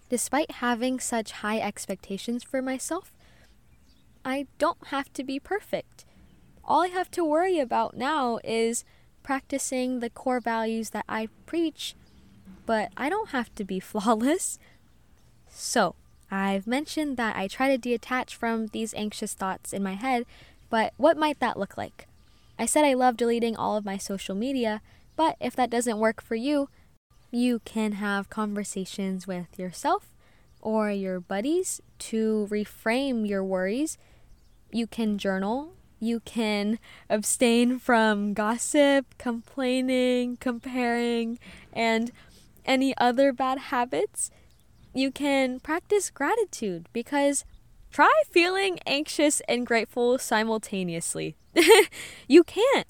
Despite 0.08 0.52
having 0.52 1.00
such 1.00 1.32
high 1.32 1.58
expectations 1.58 2.44
for 2.44 2.62
myself, 2.62 3.12
I 4.24 4.46
don't 4.58 4.88
have 4.88 5.12
to 5.14 5.24
be 5.24 5.40
perfect. 5.40 6.04
All 6.64 6.82
I 6.82 6.88
have 6.88 7.10
to 7.12 7.24
worry 7.24 7.58
about 7.58 7.96
now 7.96 8.38
is 8.44 8.84
practicing 9.22 10.00
the 10.00 10.10
core 10.10 10.40
values 10.40 10.90
that 10.90 11.04
I 11.08 11.28
preach, 11.46 11.94
but 12.64 12.90
I 12.96 13.08
don't 13.08 13.30
have 13.30 13.54
to 13.56 13.64
be 13.64 13.80
flawless. 13.80 14.58
So, 15.48 15.94
I've 16.30 16.66
mentioned 16.66 17.16
that 17.16 17.36
I 17.36 17.46
try 17.46 17.68
to 17.68 17.78
detach 17.78 18.34
from 18.34 18.68
these 18.68 18.94
anxious 18.94 19.34
thoughts 19.34 19.72
in 19.72 19.82
my 19.82 19.94
head, 19.94 20.26
but 20.70 20.92
what 20.96 21.16
might 21.16 21.40
that 21.40 21.58
look 21.58 21.76
like? 21.76 22.06
I 22.58 22.66
said 22.66 22.84
I 22.84 22.94
love 22.94 23.16
deleting 23.16 23.56
all 23.56 23.76
of 23.76 23.84
my 23.84 23.96
social 23.96 24.34
media, 24.34 24.80
but 25.16 25.36
if 25.40 25.56
that 25.56 25.70
doesn't 25.70 25.98
work 25.98 26.22
for 26.22 26.34
you, 26.34 26.68
you 27.30 27.60
can 27.64 27.92
have 27.92 28.30
conversations 28.30 29.26
with 29.26 29.58
yourself 29.58 30.12
or 30.60 30.90
your 30.90 31.20
buddies 31.20 31.80
to 31.98 32.46
reframe 32.50 33.28
your 33.28 33.42
worries. 33.42 33.98
You 34.72 34.86
can 34.86 35.18
journal. 35.18 35.72
You 35.98 36.20
can 36.20 36.78
abstain 37.08 37.78
from 37.78 38.34
gossip, 38.34 39.16
complaining, 39.18 40.36
comparing, 40.36 41.38
and 41.72 42.12
any 42.64 42.96
other 42.98 43.32
bad 43.32 43.58
habits. 43.58 44.30
You 44.92 45.10
can 45.10 45.60
practice 45.60 46.10
gratitude 46.10 46.88
because 46.92 47.44
try 47.90 48.12
feeling 48.30 48.78
anxious 48.86 49.40
and 49.48 49.66
grateful 49.66 50.18
simultaneously. 50.18 51.36
you 52.28 52.44
can't. 52.44 52.86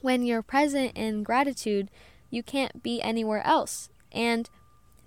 When 0.00 0.24
you're 0.24 0.42
present 0.42 0.92
in 0.96 1.22
gratitude, 1.22 1.90
you 2.30 2.42
can't 2.42 2.82
be 2.82 3.00
anywhere 3.02 3.44
else. 3.46 3.90
And 4.12 4.48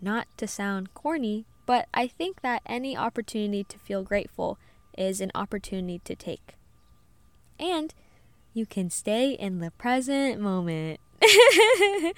not 0.02 0.28
to 0.38 0.48
sound 0.48 0.94
corny, 0.94 1.46
but 1.66 1.88
I 1.94 2.08
think 2.08 2.42
that 2.42 2.62
any 2.66 2.98
opportunity 2.98 3.64
to 3.66 3.80
feel 3.80 4.04
grateful 4.04 4.58
is 4.98 5.22
an 5.22 5.32
opportunity 5.34 6.00
to 6.06 6.16
take. 6.16 6.56
And 7.60 7.94
you 8.54 8.66
can 8.66 8.90
stay 8.90 9.32
in 9.32 9.60
the 9.60 9.72
present 9.72 10.42
moment. 10.42 11.00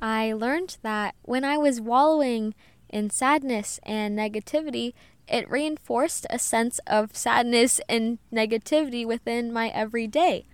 I 0.00 0.32
learned 0.32 0.78
that 0.82 1.14
when 1.22 1.44
I 1.44 1.58
was 1.58 1.80
wallowing 1.80 2.54
in 2.88 3.10
sadness 3.10 3.80
and 3.82 4.16
negativity, 4.18 4.94
it 5.26 5.50
reinforced 5.50 6.26
a 6.30 6.38
sense 6.38 6.78
of 6.86 7.16
sadness 7.16 7.80
and 7.88 8.18
negativity 8.32 9.06
within 9.06 9.52
my 9.52 9.68
everyday. 9.68 10.46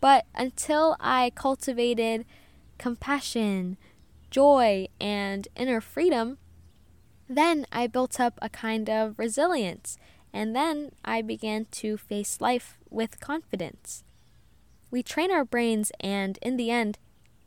But 0.00 0.26
until 0.34 0.96
I 1.00 1.32
cultivated 1.34 2.24
compassion, 2.78 3.76
joy, 4.30 4.88
and 5.00 5.48
inner 5.56 5.80
freedom, 5.80 6.38
then 7.28 7.66
I 7.72 7.86
built 7.86 8.20
up 8.20 8.38
a 8.40 8.48
kind 8.48 8.88
of 8.88 9.18
resilience, 9.18 9.98
and 10.32 10.54
then 10.54 10.92
I 11.04 11.22
began 11.22 11.66
to 11.72 11.96
face 11.96 12.40
life 12.40 12.78
with 12.90 13.20
confidence. 13.20 14.04
We 14.90 15.02
train 15.02 15.30
our 15.30 15.44
brains, 15.44 15.90
and 16.00 16.38
in 16.42 16.56
the 16.56 16.70
end, 16.70 16.98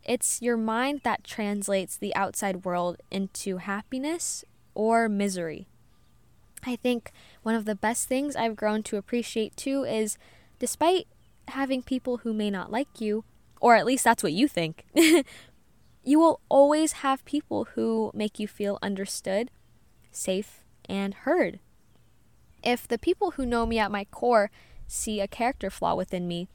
it's 0.04 0.42
your 0.42 0.58
mind 0.58 1.02
that 1.04 1.24
translates 1.24 1.96
the 1.96 2.16
outside 2.16 2.66
world 2.66 2.98
into 3.12 3.58
happiness 3.58 4.44
or 4.74 5.08
misery. 5.08 5.68
I 6.66 6.76
think 6.76 7.12
one 7.44 7.56
of 7.56 7.66
the 7.66 7.76
best 7.76 8.08
things 8.08 8.36
I've 8.36 8.56
grown 8.56 8.84
to 8.84 8.98
appreciate 8.98 9.56
too 9.56 9.84
is 9.84 10.18
despite 10.58 11.08
having 11.50 11.82
people 11.82 12.18
who 12.18 12.34
may 12.34 12.50
not 12.50 12.72
like 12.72 13.00
you, 13.00 13.24
or 13.60 13.76
at 13.76 13.86
least 13.86 14.04
that's 14.04 14.24
what 14.24 14.34
you 14.34 14.48
think, 14.48 14.86
you 16.04 16.20
will 16.20 16.42
always 16.50 16.94
have 16.94 17.26
people 17.26 17.66
who 17.76 18.12
make 18.14 18.40
you 18.40 18.48
feel 18.48 18.80
understood, 18.82 19.52
safe, 20.12 20.64
and 20.88 21.14
heard. 21.14 21.60
If 22.64 22.88
the 22.88 22.98
people 22.98 23.32
who 23.32 23.46
know 23.46 23.66
me 23.66 23.80
at 23.80 23.92
my 23.92 24.06
core 24.06 24.52
see 24.88 25.20
a 25.20 25.28
character 25.28 25.70
flaw 25.70 25.96
within 25.96 26.28
me, 26.28 26.48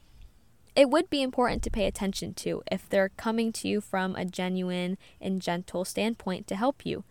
it 0.75 0.89
would 0.89 1.09
be 1.09 1.21
important 1.21 1.63
to 1.63 1.71
pay 1.71 1.85
attention 1.85 2.33
to 2.33 2.61
if 2.69 2.89
they're 2.89 3.09
coming 3.09 3.53
to 3.53 3.67
you 3.67 3.79
from 3.79 4.15
a 4.15 4.25
genuine 4.25 4.97
and 5.21 5.41
gentle 5.41 5.85
standpoint 5.85 6.47
to 6.47 6.55
help 6.55 6.85
you. 6.85 7.05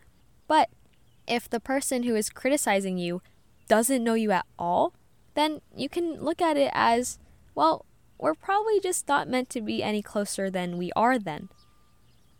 But 0.46 0.68
if 1.26 1.48
the 1.48 1.60
person 1.60 2.02
who 2.02 2.14
is 2.14 2.28
criticizing 2.28 2.98
you 2.98 3.22
doesn't 3.66 4.04
know 4.04 4.14
you 4.14 4.30
at 4.32 4.44
all, 4.58 4.92
then 5.34 5.62
you 5.74 5.88
can 5.88 6.22
look 6.22 6.42
at 6.42 6.58
it 6.58 6.70
as 6.74 7.18
well, 7.54 7.86
we're 8.18 8.34
probably 8.34 8.80
just 8.80 9.08
not 9.08 9.28
meant 9.28 9.50
to 9.50 9.60
be 9.60 9.82
any 9.82 10.02
closer 10.02 10.50
than 10.50 10.78
we 10.78 10.92
are 10.96 11.18
then. 11.18 11.48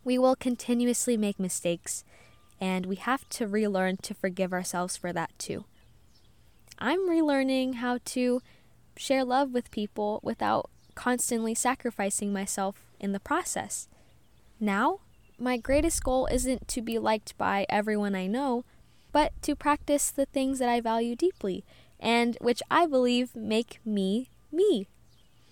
We 0.03 0.17
will 0.17 0.35
continuously 0.35 1.17
make 1.17 1.39
mistakes, 1.39 2.03
and 2.59 2.85
we 2.85 2.95
have 2.95 3.27
to 3.29 3.47
relearn 3.47 3.97
to 3.97 4.13
forgive 4.13 4.53
ourselves 4.53 4.95
for 4.97 5.11
that 5.13 5.31
too. 5.37 5.65
I'm 6.77 7.09
relearning 7.09 7.75
how 7.75 7.99
to 8.05 8.41
share 8.97 9.23
love 9.23 9.51
with 9.51 9.71
people 9.71 10.19
without 10.23 10.69
constantly 10.93 11.55
sacrificing 11.55 12.31
myself 12.31 12.85
in 12.99 13.11
the 13.11 13.19
process. 13.19 13.87
Now, 14.59 14.99
my 15.37 15.57
greatest 15.57 16.03
goal 16.03 16.27
isn't 16.31 16.67
to 16.69 16.81
be 16.81 16.97
liked 16.97 17.37
by 17.37 17.65
everyone 17.69 18.15
I 18.15 18.27
know, 18.27 18.63
but 19.11 19.33
to 19.43 19.55
practice 19.55 20.11
the 20.11 20.25
things 20.25 20.59
that 20.59 20.69
I 20.69 20.79
value 20.81 21.15
deeply 21.15 21.63
and 21.99 22.37
which 22.41 22.61
I 22.69 22.85
believe 22.85 23.35
make 23.35 23.79
me 23.85 24.29
me. 24.51 24.87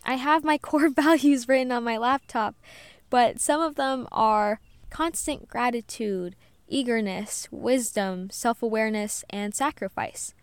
I 0.06 0.16
have 0.16 0.44
my 0.44 0.58
core 0.70 0.89
values 0.89 1.48
written 1.48 1.72
on 1.72 1.84
my 1.84 1.98
laptop, 1.98 2.56
but 3.10 3.39
some 3.39 3.62
of 3.62 3.76
them 3.76 4.08
are 4.12 4.60
constant 4.89 5.48
gratitude, 5.48 6.36
eagerness, 6.68 7.48
wisdom, 7.52 8.30
self 8.30 8.62
awareness, 8.62 9.24
and 9.30 9.54
sacrifice. 9.54 10.34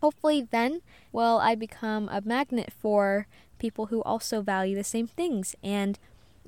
Hopefully, 0.00 0.46
then, 0.50 0.82
will 1.12 1.38
I 1.38 1.54
become 1.54 2.08
a 2.10 2.20
magnet 2.20 2.72
for 2.78 3.26
people 3.58 3.86
who 3.86 4.02
also 4.02 4.42
value 4.42 4.76
the 4.76 4.84
same 4.84 5.06
things 5.06 5.56
and 5.62 5.98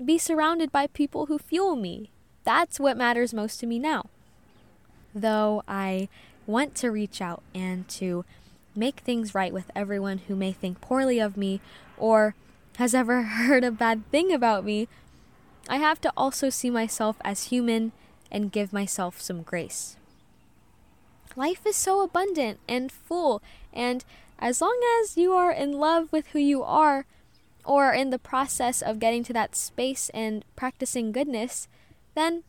be 0.03 0.19
surrounded 0.19 0.71
by 0.71 0.87
people 0.87 1.27
who 1.27 1.39
fuel 1.39 1.77
me. 1.77 2.11
That's 2.45 2.79
what 2.79 2.97
matters 2.97 3.33
most 3.33 3.59
to 3.61 3.67
me 3.67 3.79
now. 3.79 4.11
Though 5.15 5.62
I 5.67 6.09
want 6.47 6.75
to 6.77 6.91
reach 6.91 7.23
out 7.23 7.43
and 7.55 7.89
to 7.89 8.25
make 8.75 9.01
things 9.01 9.35
right 9.35 9.53
with 9.53 9.71
everyone 9.75 10.19
who 10.29 10.37
may 10.37 10.53
think 10.53 10.81
poorly 10.81 11.19
of 11.19 11.37
me 11.37 11.61
or 11.99 12.35
has 12.77 12.95
ever 12.95 13.23
heard 13.47 13.65
a 13.65 13.71
bad 13.71 14.09
thing 14.11 14.33
about 14.33 14.65
me, 14.65 14.89
I 15.69 15.77
have 15.77 16.01
to 16.03 16.13
also 16.17 16.51
see 16.51 16.71
myself 16.71 17.17
as 17.25 17.45
human 17.45 17.93
and 18.31 18.53
give 18.53 18.73
myself 18.73 19.21
some 19.21 19.43
grace. 19.43 19.97
Life 21.35 21.67
is 21.67 21.77
so 21.77 22.03
abundant 22.03 22.61
and 22.69 22.91
full, 22.91 23.43
and 23.73 24.05
as 24.39 24.61
long 24.61 24.79
as 25.01 25.17
you 25.17 25.33
are 25.33 25.53
in 25.53 25.73
love 25.73 26.11
with 26.13 26.29
who 26.29 26.39
you 26.39 26.63
are, 26.63 27.05
or 27.65 27.93
in 27.93 28.11
the 28.11 28.19
process 28.19 28.81
of 28.81 29.01
getting 29.01 29.25
to 29.25 29.33
that 29.33 29.57
space 29.57 30.09
and 30.11 30.45
practicing 30.55 31.13
goodness, 31.13 31.69
then 32.15 32.45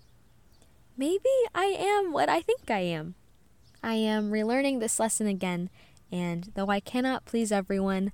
maybe 0.95 1.29
I 1.53 1.65
am 1.65 2.13
what 2.13 2.29
I 2.29 2.41
think 2.41 2.69
I 2.69 2.79
am. 2.79 3.15
I 3.83 3.95
am 3.95 4.31
relearning 4.31 4.79
this 4.79 4.99
lesson 4.99 5.27
again, 5.27 5.69
and 6.11 6.51
though 6.55 6.69
I 6.69 6.79
cannot 6.79 7.25
please 7.25 7.51
everyone, 7.51 8.11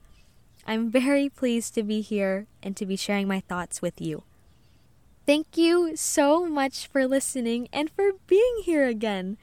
I'm 0.65 0.89
very 0.89 1.30
pleased 1.30 1.73
to 1.76 1.84
be 1.84 2.02
here 2.02 2.47
and 2.62 2.76
to 2.78 2.86
be 2.86 2.95
sharing 2.95 3.28
my 3.28 3.41
thoughts 3.41 3.82
with 3.82 3.99
you. 3.99 4.23
Thank 5.26 5.58
you 5.58 5.95
so 5.95 6.45
much 6.45 6.88
for 6.88 7.08
listening 7.08 7.69
and 7.71 7.89
for 7.89 8.12
being 8.28 8.62
here 8.63 8.86
again. 8.86 9.38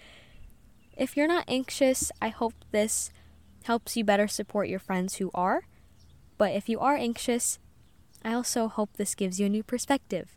If 0.96 1.16
you're 1.16 1.28
not 1.28 1.44
anxious, 1.48 2.12
I 2.20 2.28
hope 2.28 2.54
this 2.70 3.10
helps 3.64 3.96
you 3.96 4.04
better 4.04 4.28
support 4.28 4.68
your 4.68 4.78
friends 4.78 5.16
who 5.16 5.30
are. 5.34 5.62
But 6.36 6.52
if 6.52 6.68
you 6.68 6.80
are 6.80 6.96
anxious, 6.96 7.58
I 8.24 8.34
also 8.34 8.68
hope 8.68 8.90
this 8.94 9.14
gives 9.14 9.40
you 9.40 9.46
a 9.46 9.50
new 9.50 9.62
perspective. 9.62 10.36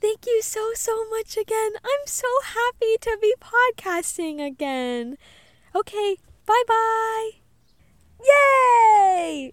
Thank 0.00 0.26
you 0.26 0.42
so, 0.42 0.72
so 0.74 1.08
much 1.08 1.36
again. 1.36 1.72
I'm 1.76 2.06
so 2.06 2.28
happy 2.44 2.96
to 3.00 3.18
be 3.20 3.34
podcasting 3.40 4.44
again. 4.44 5.16
Okay, 5.74 6.16
bye 6.44 6.62
bye. 6.68 7.30
Yay! 8.22 9.52